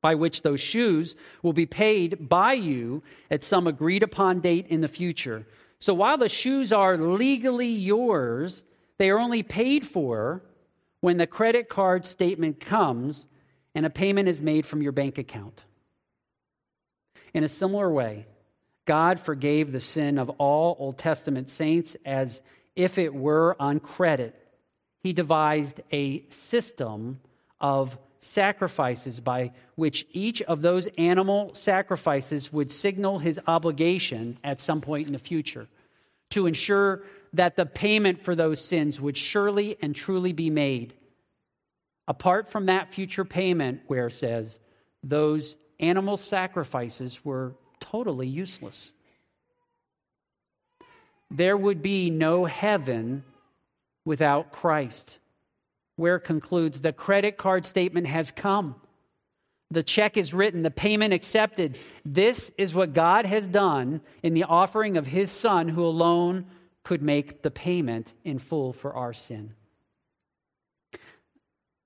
[0.00, 4.80] by which those shoes will be paid by you at some agreed upon date in
[4.80, 5.46] the future.
[5.78, 8.64] So while the shoes are legally yours,
[8.98, 10.42] they are only paid for
[11.00, 13.28] when the credit card statement comes
[13.76, 15.62] and a payment is made from your bank account.
[17.34, 18.26] In a similar way,
[18.86, 22.40] God forgave the sin of all Old Testament saints as
[22.74, 24.40] if it were on credit
[25.04, 27.20] he devised a system
[27.60, 34.80] of sacrifices by which each of those animal sacrifices would signal his obligation at some
[34.80, 35.68] point in the future
[36.30, 37.02] to ensure
[37.34, 40.94] that the payment for those sins would surely and truly be made.
[42.08, 44.58] Apart from that future payment, Ware says,
[45.02, 48.92] those animal sacrifices were totally useless.
[51.30, 53.24] There would be no heaven
[54.04, 55.18] without Christ.
[55.96, 58.76] Where concludes the credit card statement has come.
[59.70, 61.78] The check is written, the payment accepted.
[62.04, 66.46] This is what God has done in the offering of his Son, who alone
[66.84, 69.54] could make the payment in full for our sin.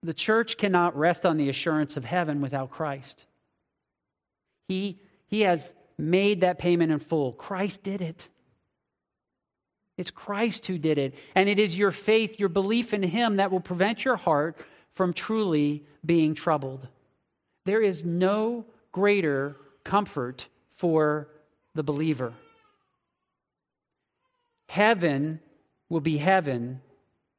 [0.03, 3.25] The church cannot rest on the assurance of heaven without Christ.
[4.69, 7.33] He, he has made that payment in full.
[7.33, 8.29] Christ did it.
[9.97, 11.15] It's Christ who did it.
[11.35, 15.13] And it is your faith, your belief in Him that will prevent your heart from
[15.13, 16.87] truly being troubled.
[17.65, 21.29] There is no greater comfort for
[21.75, 22.33] the believer.
[24.69, 25.41] Heaven
[25.89, 26.81] will be heaven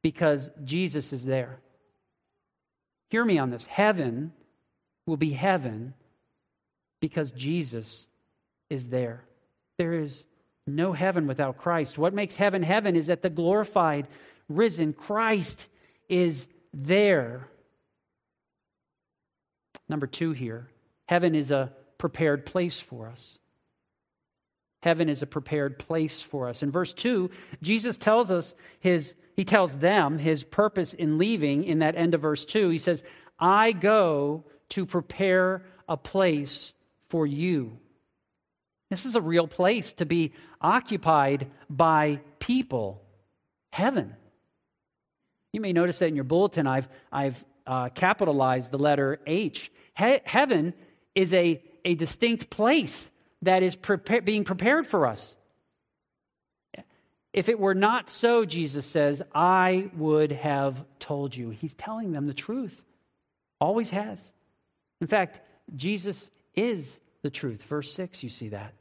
[0.02, 1.60] because Jesus is there.
[3.08, 3.66] Hear me on this.
[3.66, 4.32] Heaven
[5.06, 5.94] will be heaven
[7.00, 8.06] because Jesus
[8.68, 9.24] is there.
[9.78, 10.24] There is
[10.66, 11.98] no heaven without Christ.
[11.98, 14.06] What makes heaven heaven is that the glorified,
[14.48, 15.68] risen Christ
[16.08, 17.48] is there.
[19.88, 20.68] Number two here
[21.08, 23.38] heaven is a prepared place for us.
[24.82, 26.62] Heaven is a prepared place for us.
[26.62, 27.30] In verse 2,
[27.62, 32.22] Jesus tells us his, he tells them his purpose in leaving in that end of
[32.22, 32.70] verse 2.
[32.70, 33.02] He says,
[33.38, 36.72] I go to prepare a place
[37.10, 37.78] for you.
[38.88, 43.02] This is a real place to be occupied by people.
[43.72, 44.16] Heaven.
[45.52, 49.70] You may notice that in your bulletin, I've, I've uh, capitalized the letter H.
[49.96, 50.74] He- heaven
[51.14, 53.10] is a, a distinct place
[53.42, 53.76] that is
[54.24, 55.36] being prepared for us.
[57.32, 61.50] If it were not so, Jesus says, I would have told you.
[61.50, 62.82] He's telling them the truth.
[63.60, 64.32] Always has.
[65.00, 65.40] In fact,
[65.76, 67.62] Jesus is the truth.
[67.64, 68.74] Verse 6, you see that.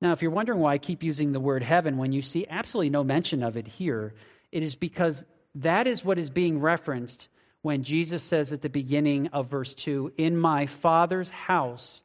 [0.00, 2.90] Now, if you're wondering why I keep using the word heaven when you see absolutely
[2.90, 4.14] no mention of it here,
[4.50, 7.28] it is because that is what is being referenced
[7.62, 12.02] when Jesus says at the beginning of verse 2 In my Father's house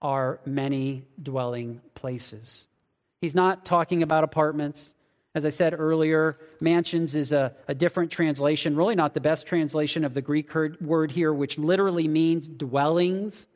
[0.00, 2.66] are many dwelling places.
[3.20, 4.94] He's not talking about apartments.
[5.34, 10.04] As I said earlier, mansions is a, a different translation, really not the best translation
[10.04, 13.46] of the Greek word here, which literally means dwellings.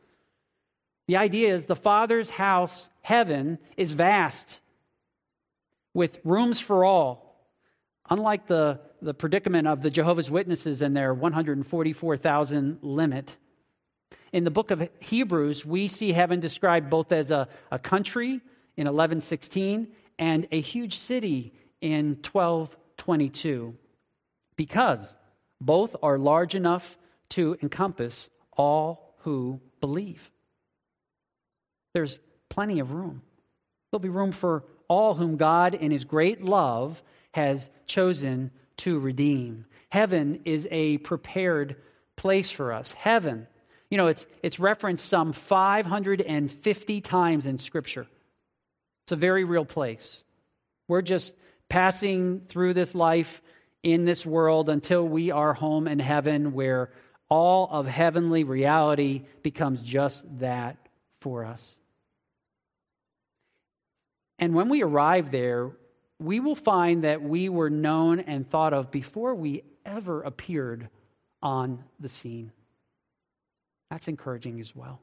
[1.08, 4.60] The idea is the Father's house, heaven, is vast
[5.94, 7.48] with rooms for all.
[8.08, 13.36] Unlike the, the predicament of the Jehovah's Witnesses and their 144,000 limit,
[14.32, 18.40] in the book of Hebrews, we see heaven described both as a, a country
[18.76, 21.52] in 1116 and a huge city
[21.84, 23.76] in 1222
[24.56, 25.14] because
[25.60, 26.96] both are large enough
[27.28, 30.30] to encompass all who believe.
[31.92, 32.18] There's
[32.48, 33.20] plenty of room.
[33.90, 39.66] There'll be room for all whom God, in his great love, has chosen to redeem.
[39.90, 41.76] Heaven is a prepared
[42.16, 42.92] place for us.
[42.92, 43.46] Heaven,
[43.90, 48.06] you know, it's, it's referenced some 550 times in Scripture.
[49.04, 50.24] It's a very real place.
[50.88, 51.34] We're just
[51.74, 53.42] passing through this life
[53.82, 56.92] in this world until we are home in heaven, where
[57.28, 60.76] all of heavenly reality becomes just that
[61.20, 61.76] for us.
[64.38, 65.72] And when we arrive there,
[66.20, 70.88] we will find that we were known and thought of before we ever appeared
[71.42, 72.52] on the scene.
[73.90, 75.00] That's encouraging as well.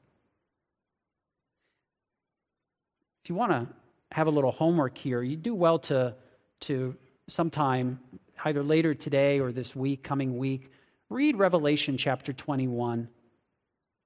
[3.26, 3.68] If you want to
[4.14, 6.16] have a little homework here, you do well to,
[6.62, 6.96] to
[7.28, 8.00] sometime,
[8.46, 10.72] either later today or this week, coming week,
[11.10, 13.08] read Revelation chapter 21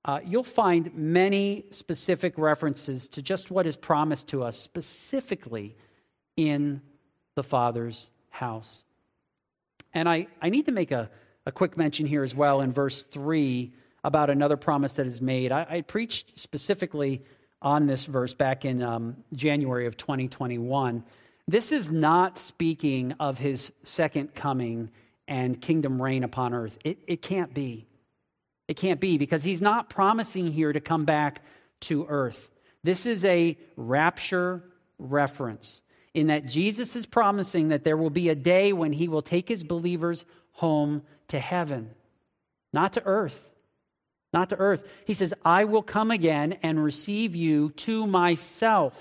[0.06, 5.76] uh, you'll find many specific references to just what is promised to us specifically
[6.38, 6.80] in
[7.34, 8.84] the Father's house.
[9.94, 11.10] And I, I need to make a,
[11.48, 15.52] a quick mention here as well in verse 3 about another promise that is made.
[15.52, 17.24] I, I preached specifically
[17.60, 21.04] on this verse back in um, January of 2021.
[21.48, 24.90] This is not speaking of his second coming
[25.28, 26.78] and kingdom reign upon earth.
[26.84, 27.88] It, it can't be.
[28.68, 31.42] It can't be because he's not promising here to come back
[31.82, 32.50] to earth.
[32.84, 34.64] This is a rapture
[34.98, 35.82] reference.
[36.16, 39.50] in that Jesus is promising that there will be a day when he will take
[39.50, 40.24] his believers
[40.54, 41.92] home to heaven,
[42.74, 43.52] not to earth.
[44.34, 44.86] Not to earth.
[45.06, 48.94] He says, I will come again and receive you to myself.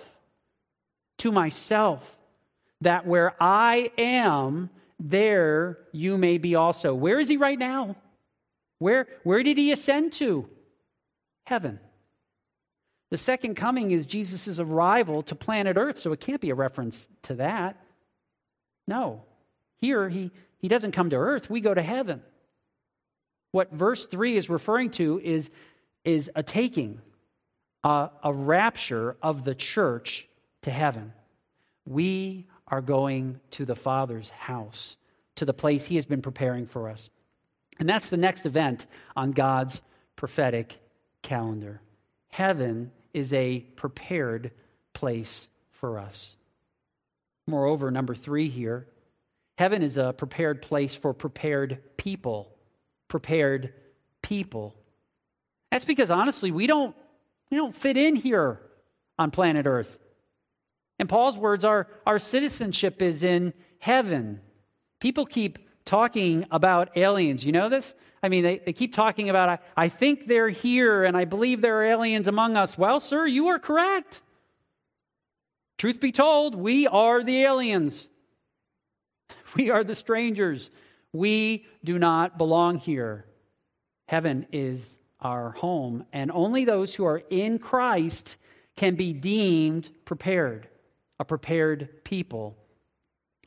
[1.19, 2.17] To myself.
[2.81, 6.95] That where I am, there you may be also.
[6.95, 7.97] Where is he right now?
[8.79, 10.49] Where, where did he ascend to?
[11.47, 11.79] Heaven.
[13.11, 17.09] The second coming is Jesus' arrival to planet Earth, so it can't be a reference
[17.23, 17.81] to that.
[18.87, 19.23] No.
[19.81, 22.23] Here, he, he doesn't come to earth, we go to heaven.
[23.53, 25.51] What verse 3 is referring to is,
[26.05, 27.01] is a taking,
[27.85, 30.27] a, a rapture of the church
[30.63, 31.13] to heaven.
[31.87, 34.97] We are going to the Father's house,
[35.37, 37.11] to the place He has been preparing for us.
[37.79, 38.87] And that's the next event
[39.17, 39.83] on God's
[40.17, 40.79] prophetic
[41.23, 41.81] calendar.
[42.29, 44.53] Heaven is a prepared
[44.93, 46.37] place for us.
[47.47, 48.87] Moreover, number three here
[49.57, 52.51] heaven is a prepared place for prepared people.
[53.09, 53.73] Prepared
[54.23, 54.75] people.
[55.71, 56.97] That's because honestly, we don't,
[57.51, 58.61] we don't fit in here
[59.19, 59.99] on planet Earth.
[60.99, 64.41] In Paul's words, our, our citizenship is in heaven.
[65.01, 67.45] People keep talking about aliens.
[67.45, 67.95] You know this?
[68.23, 71.61] I mean, they, they keep talking about, I, I think they're here and I believe
[71.61, 72.79] there are aliens among us.
[72.79, 74.23] Well, sir, you are correct.
[75.77, 78.09] Truth be told, we are the aliens.
[79.57, 80.69] We are the strangers.
[81.13, 83.25] We do not belong here.
[84.09, 88.37] Heaven is our home, and only those who are in Christ
[88.77, 90.69] can be deemed prepared,
[91.19, 92.57] a prepared people.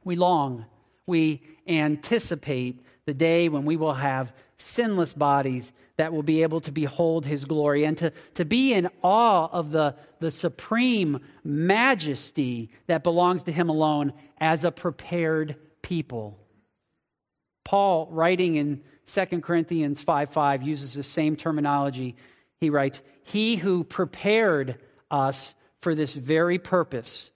[0.04, 0.66] We long
[1.08, 6.72] we anticipate the day when we will have sinless bodies that will be able to
[6.72, 13.04] behold his glory and to, to be in awe of the, the supreme majesty that
[13.04, 16.38] belongs to him alone as a prepared people.
[17.64, 22.16] Paul, writing in 2 Corinthians 5 5, uses the same terminology.
[22.60, 27.32] He writes, He who prepared us for this very purpose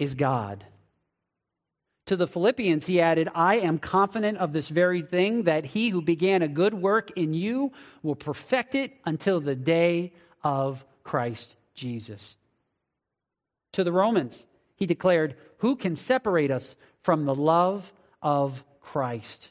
[0.00, 0.64] is God
[2.10, 6.02] to the Philippians, he added, I am confident of this very thing, that he who
[6.02, 7.70] began a good work in you
[8.02, 12.36] will perfect it until the day of Christ Jesus.
[13.74, 14.44] To the Romans,
[14.74, 16.74] he declared, Who can separate us
[17.04, 19.50] from the love of Christ?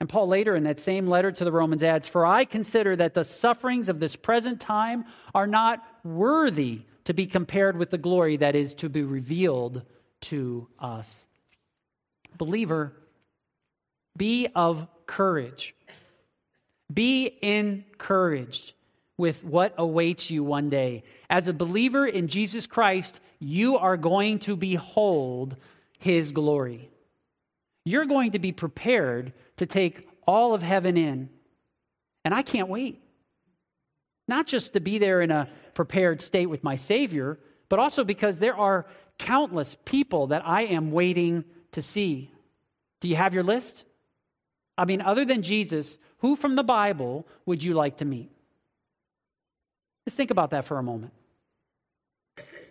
[0.00, 3.12] And Paul later in that same letter to the Romans adds, For I consider that
[3.12, 6.80] the sufferings of this present time are not worthy
[7.10, 9.82] to be compared with the glory that is to be revealed
[10.20, 11.26] to us.
[12.38, 12.92] Believer,
[14.16, 15.74] be of courage.
[16.94, 18.74] Be encouraged
[19.18, 21.02] with what awaits you one day.
[21.28, 25.56] As a believer in Jesus Christ, you are going to behold
[25.98, 26.90] his glory.
[27.84, 31.28] You're going to be prepared to take all of heaven in.
[32.24, 33.02] And I can't wait.
[34.28, 35.48] Not just to be there in a
[35.80, 37.38] prepared state with my Savior,
[37.70, 38.84] but also because there are
[39.16, 42.30] countless people that I am waiting to see.
[43.00, 43.82] Do you have your list?
[44.76, 48.30] I mean, other than Jesus, who from the Bible would you like to meet?
[50.04, 51.14] Let's think about that for a moment.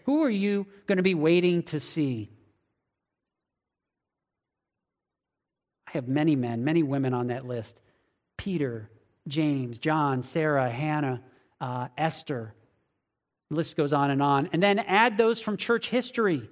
[0.05, 2.29] Who are you going to be waiting to see?
[5.87, 7.81] I have many men, many women on that list
[8.37, 8.87] Peter,
[9.27, 11.23] James, John, Sarah, Hannah,
[11.59, 12.53] uh, Esther.
[13.49, 14.49] The list goes on and on.
[14.53, 16.49] And then add those from church history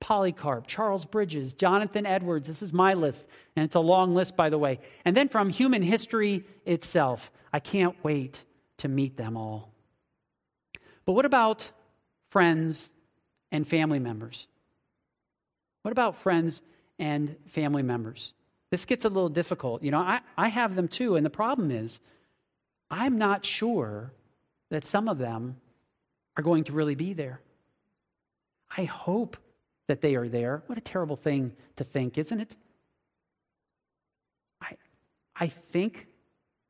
[0.00, 2.48] Polycarp, Charles Bridges, Jonathan Edwards.
[2.48, 4.80] This is my list, and it's a long list, by the way.
[5.04, 8.42] And then from human history itself, I can't wait
[8.78, 9.74] to meet them all.
[11.04, 11.68] But what about
[12.30, 12.88] friends
[13.52, 14.46] and family members?
[15.82, 16.62] What about friends
[16.98, 18.32] and family members?
[18.70, 19.82] This gets a little difficult.
[19.82, 22.00] You know, I, I have them too, and the problem is,
[22.90, 24.12] I'm not sure
[24.70, 25.56] that some of them
[26.36, 27.40] are going to really be there.
[28.76, 29.36] I hope
[29.88, 30.62] that they are there.
[30.66, 32.56] What a terrible thing to think, isn't it?
[34.62, 34.76] I,
[35.34, 36.06] I think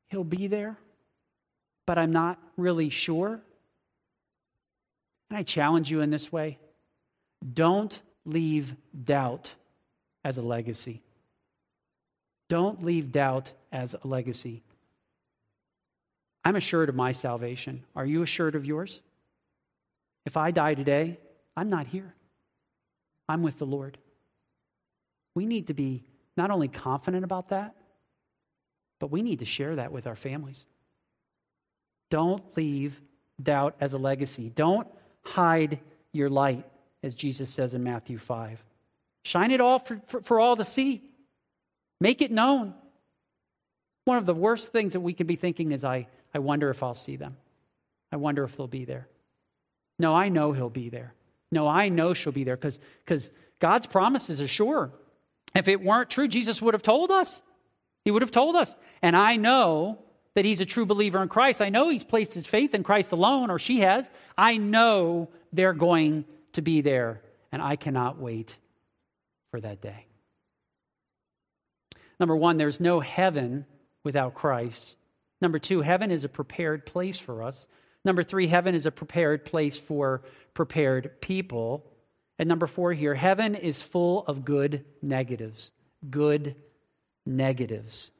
[0.09, 0.77] he'll be there,
[1.87, 3.41] but I'm not really sure.
[5.29, 6.59] And I challenge you in this way
[7.55, 9.53] don't leave doubt
[10.25, 11.03] as a legacy.
[12.49, 14.63] Don't leave doubt as a legacy.
[16.45, 17.83] I'm assured of my salvation.
[17.95, 19.01] Are you assured of yours?
[20.27, 21.19] If I die today,
[21.57, 22.15] I'm not here.
[23.29, 23.99] I'm with the Lord.
[25.35, 26.05] We need to be
[26.37, 27.75] not only confident about that,
[28.99, 30.67] but we need to share that with our families.
[32.11, 33.01] Don't leave
[33.43, 34.51] doubt as a legacy.
[34.51, 34.87] Don't
[35.23, 35.79] hide
[36.13, 36.65] your light,
[37.03, 38.63] as Jesus says in Matthew 5.
[39.25, 41.03] Shine it all for, for, for all to see.
[42.01, 42.75] Make it known.
[44.05, 46.83] One of the worst things that we can be thinking is, I, I wonder if
[46.83, 47.37] I'll see them.
[48.13, 49.07] I wonder if they'll be there.
[50.01, 51.15] No, I know he'll be there.
[51.53, 54.93] No, I know she'll be there because God's promises are sure.
[55.55, 57.43] If it weren't true, Jesus would have told us.
[58.07, 58.75] He would have told us.
[59.03, 59.99] And I know
[60.35, 61.61] that he's a true believer in Christ.
[61.61, 64.09] I know he's placed his faith in Christ alone, or she has.
[64.39, 66.25] I know they're going
[66.55, 67.21] to be there,
[67.53, 68.57] and I cannot wait
[69.51, 70.07] for that day.
[72.19, 73.67] Number one, there's no heaven
[74.03, 74.95] without Christ.
[75.43, 77.67] Number two, heaven is a prepared place for us.
[78.05, 80.23] Number three, heaven is a prepared place for
[80.55, 81.85] prepared people.
[82.39, 85.73] And number four here, heaven is full of good negatives.
[86.09, 86.57] Good
[87.27, 88.11] negatives.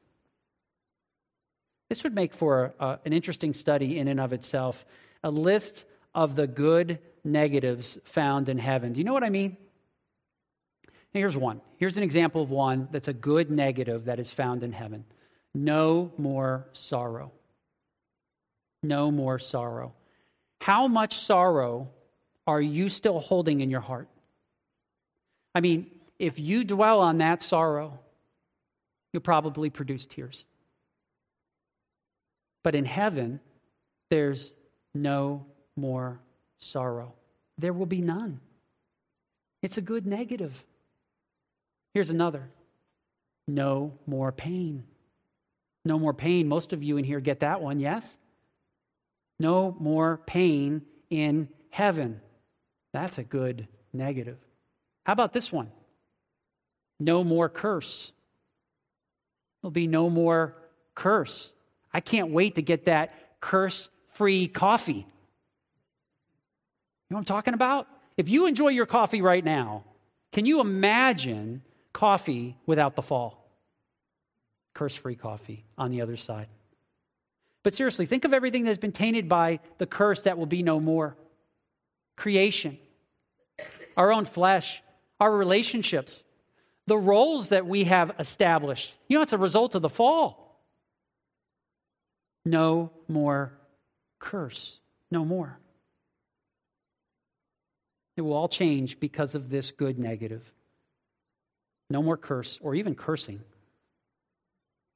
[1.89, 4.85] This would make for a, an interesting study in and of itself.
[5.23, 8.93] A list of the good negatives found in heaven.
[8.93, 9.57] Do you know what I mean?
[11.11, 11.59] Here's one.
[11.77, 15.05] Here's an example of one that's a good negative that is found in heaven
[15.53, 17.31] no more sorrow.
[18.83, 19.93] No more sorrow.
[20.59, 21.89] How much sorrow
[22.47, 24.07] are you still holding in your heart?
[25.53, 25.87] I mean,
[26.19, 27.99] if you dwell on that sorrow,
[29.11, 30.45] you'll probably produce tears.
[32.63, 33.39] But in heaven,
[34.09, 34.53] there's
[34.93, 36.19] no more
[36.59, 37.13] sorrow.
[37.57, 38.39] There will be none.
[39.61, 40.63] It's a good negative.
[41.93, 42.49] Here's another
[43.47, 44.83] no more pain.
[45.83, 46.47] No more pain.
[46.47, 48.17] Most of you in here get that one, yes?
[49.41, 52.21] No more pain in heaven.
[52.93, 54.37] That's a good negative.
[55.03, 55.71] How about this one?
[56.99, 58.11] No more curse.
[59.61, 60.55] There'll be no more
[60.93, 61.51] curse.
[61.91, 64.93] I can't wait to get that curse free coffee.
[64.93, 65.05] You
[67.09, 67.87] know what I'm talking about?
[68.17, 69.85] If you enjoy your coffee right now,
[70.31, 71.63] can you imagine
[71.93, 73.49] coffee without the fall?
[74.75, 76.47] Curse free coffee on the other side.
[77.63, 80.79] But seriously, think of everything that's been tainted by the curse that will be no
[80.79, 81.15] more
[82.17, 82.77] creation,
[83.95, 84.81] our own flesh,
[85.19, 86.23] our relationships,
[86.87, 88.93] the roles that we have established.
[89.07, 90.59] You know, it's a result of the fall.
[92.45, 93.53] No more
[94.19, 94.79] curse.
[95.11, 95.59] No more.
[98.17, 100.43] It will all change because of this good negative.
[101.89, 103.41] No more curse or even cursing.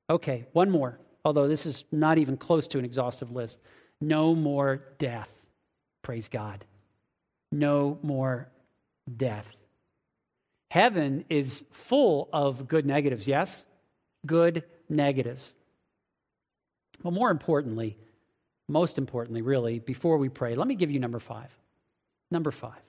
[0.10, 3.58] Okay, one more, although this is not even close to an exhaustive list.
[4.00, 5.30] No more death.
[6.04, 6.64] Praise God.
[7.52, 8.48] No more
[9.18, 9.48] death.
[10.70, 13.66] Heaven is full of good negatives, yes?
[14.26, 15.54] Good negatives.
[17.02, 17.98] But more importantly,
[18.68, 21.52] most importantly, really, before we pray, let me give you number five.
[22.32, 22.82] Number five.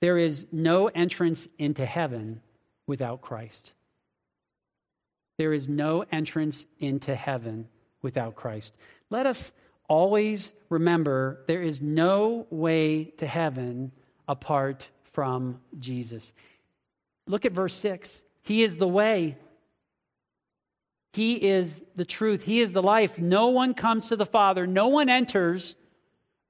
[0.00, 2.42] There is no entrance into heaven
[2.86, 3.72] without Christ.
[5.38, 7.68] There is no entrance into heaven
[8.02, 8.74] without Christ.
[9.10, 9.52] Let us
[9.88, 13.92] always remember there is no way to heaven
[14.26, 16.32] apart from Jesus.
[17.26, 18.22] Look at verse 6.
[18.42, 19.36] He is the way,
[21.12, 22.42] he is the truth.
[22.42, 23.18] He is the life.
[23.18, 25.74] No one comes to the Father, no one enters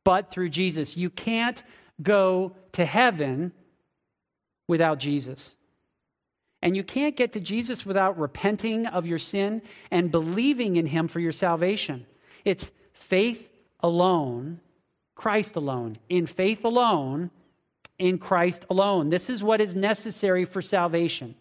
[0.05, 0.97] but through Jesus.
[0.97, 1.62] You can't
[2.01, 3.53] go to heaven
[4.68, 5.56] without Jesus.
[6.63, 11.09] And you can't get to Jesus without repenting of your sin and believing in him
[11.09, 12.07] for your salvation.
[12.45, 13.51] It's faith
[13.81, 14.61] alone,
[15.15, 15.97] Christ alone.
[16.09, 17.31] In faith alone,
[17.99, 19.11] in Christ alone.
[19.11, 21.35] This is what is necessary for salvation.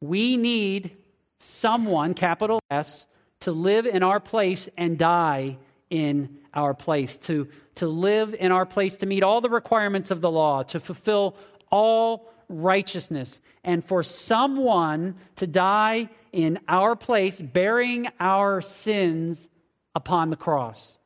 [0.00, 0.96] We need
[1.38, 3.06] someone, capital S,
[3.40, 5.58] to live in our place and die
[5.90, 10.20] in our place, to, to live in our place, to meet all the requirements of
[10.20, 11.36] the law, to fulfill
[11.70, 19.48] all righteousness, and for someone to die in our place, bearing our sins
[19.94, 20.98] upon the cross.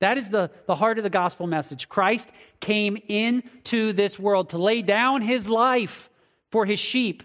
[0.00, 1.88] That is the, the heart of the gospel message.
[1.88, 2.28] Christ
[2.60, 6.10] came into this world to lay down his life
[6.50, 7.22] for his sheep,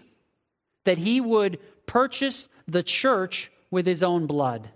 [0.84, 4.68] that he would purchase the church with his own blood.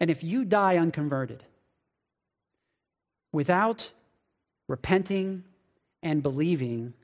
[0.00, 1.42] And if you die unconverted,
[3.32, 3.90] without
[4.68, 5.44] repenting
[6.02, 6.94] and believing,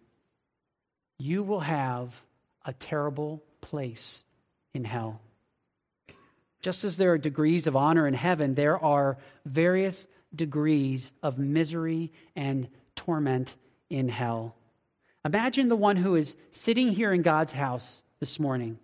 [1.18, 2.20] you will have
[2.64, 4.22] a terrible place
[4.74, 5.20] in hell.
[6.60, 12.12] Just as there are degrees of honor in heaven, there are various degrees of misery
[12.36, 13.56] and torment
[13.90, 14.54] in hell.
[15.24, 18.78] Imagine the one who is sitting here in God's house this morning,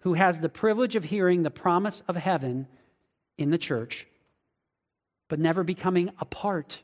[0.00, 2.66] who has the privilege of hearing the promise of heaven
[3.38, 4.06] in the church,
[5.28, 6.82] but never becoming a part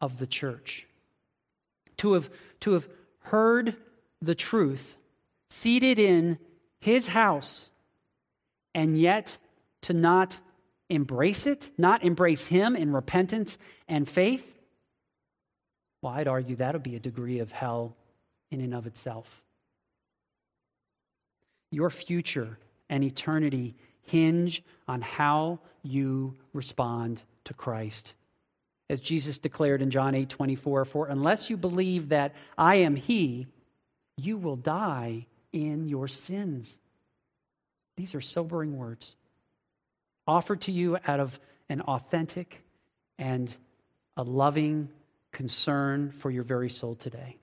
[0.00, 0.86] of the church.
[1.98, 2.30] To have,
[2.60, 2.88] to have
[3.20, 3.76] heard
[4.20, 4.96] the truth,
[5.50, 6.38] seated in
[6.80, 7.70] his house,
[8.74, 9.38] and yet
[9.82, 10.38] to not
[10.88, 14.56] embrace it, not embrace him in repentance and faith,
[16.02, 17.96] well, I'd argue that would be a degree of hell
[18.50, 19.42] in and of itself.
[21.72, 28.14] Your future and eternity hinge on how you respond to Christ.
[28.88, 33.46] As Jesus declared in John 8 24, for unless you believe that I am He,
[34.16, 36.78] you will die in your sins.
[37.96, 39.16] These are sobering words
[40.26, 42.62] offered to you out of an authentic
[43.18, 43.50] and
[44.16, 44.88] a loving
[45.32, 47.36] concern for your very soul today.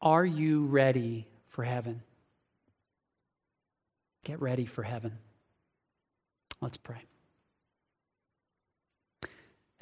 [0.00, 2.02] Are you ready for heaven?
[4.24, 5.18] Get ready for heaven.
[6.60, 7.02] Let's pray.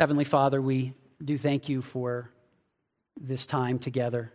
[0.00, 2.30] Heavenly Father, we do thank you for
[3.20, 4.32] this time together,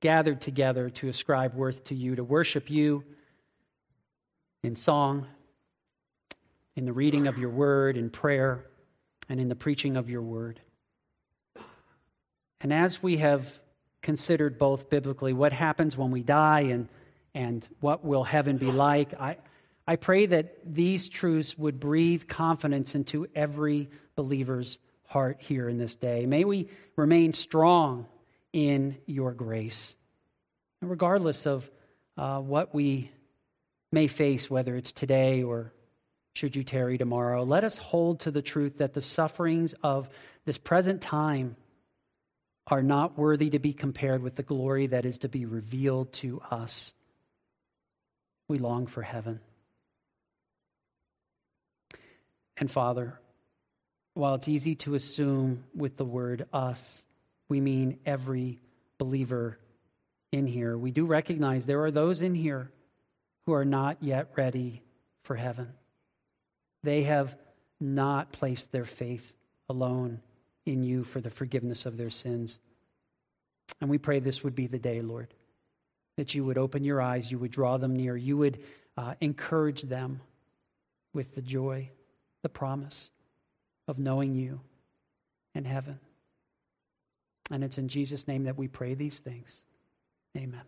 [0.00, 3.02] gathered together to ascribe worth to you, to worship you
[4.62, 5.26] in song,
[6.76, 8.66] in the reading of your word, in prayer,
[9.30, 10.60] and in the preaching of your word.
[12.60, 13.50] And as we have
[14.02, 16.86] considered both biblically what happens when we die and,
[17.34, 19.38] and what will heaven be like, I,
[19.88, 23.88] I pray that these truths would breathe confidence into every
[24.22, 26.26] believer's heart here in this day.
[26.26, 28.06] May we remain strong
[28.52, 29.96] in your grace.
[30.80, 31.68] And regardless of
[32.16, 33.10] uh, what we
[33.90, 35.72] may face, whether it's today or
[36.34, 40.08] should you tarry tomorrow, let us hold to the truth that the sufferings of
[40.44, 41.56] this present time
[42.68, 46.40] are not worthy to be compared with the glory that is to be revealed to
[46.48, 46.92] us.
[48.46, 49.40] We long for heaven.
[52.56, 53.18] And Father,
[54.14, 57.04] while it's easy to assume with the word us,
[57.48, 58.60] we mean every
[58.98, 59.58] believer
[60.32, 62.70] in here, we do recognize there are those in here
[63.44, 64.82] who are not yet ready
[65.24, 65.68] for heaven.
[66.82, 67.36] They have
[67.80, 69.32] not placed their faith
[69.68, 70.20] alone
[70.64, 72.58] in you for the forgiveness of their sins.
[73.80, 75.34] And we pray this would be the day, Lord,
[76.16, 78.62] that you would open your eyes, you would draw them near, you would
[78.96, 80.20] uh, encourage them
[81.12, 81.90] with the joy,
[82.42, 83.10] the promise
[83.88, 84.60] of knowing you
[85.54, 85.98] and heaven.
[87.50, 89.62] And it's in Jesus' name that we pray these things.
[90.36, 90.62] Amen.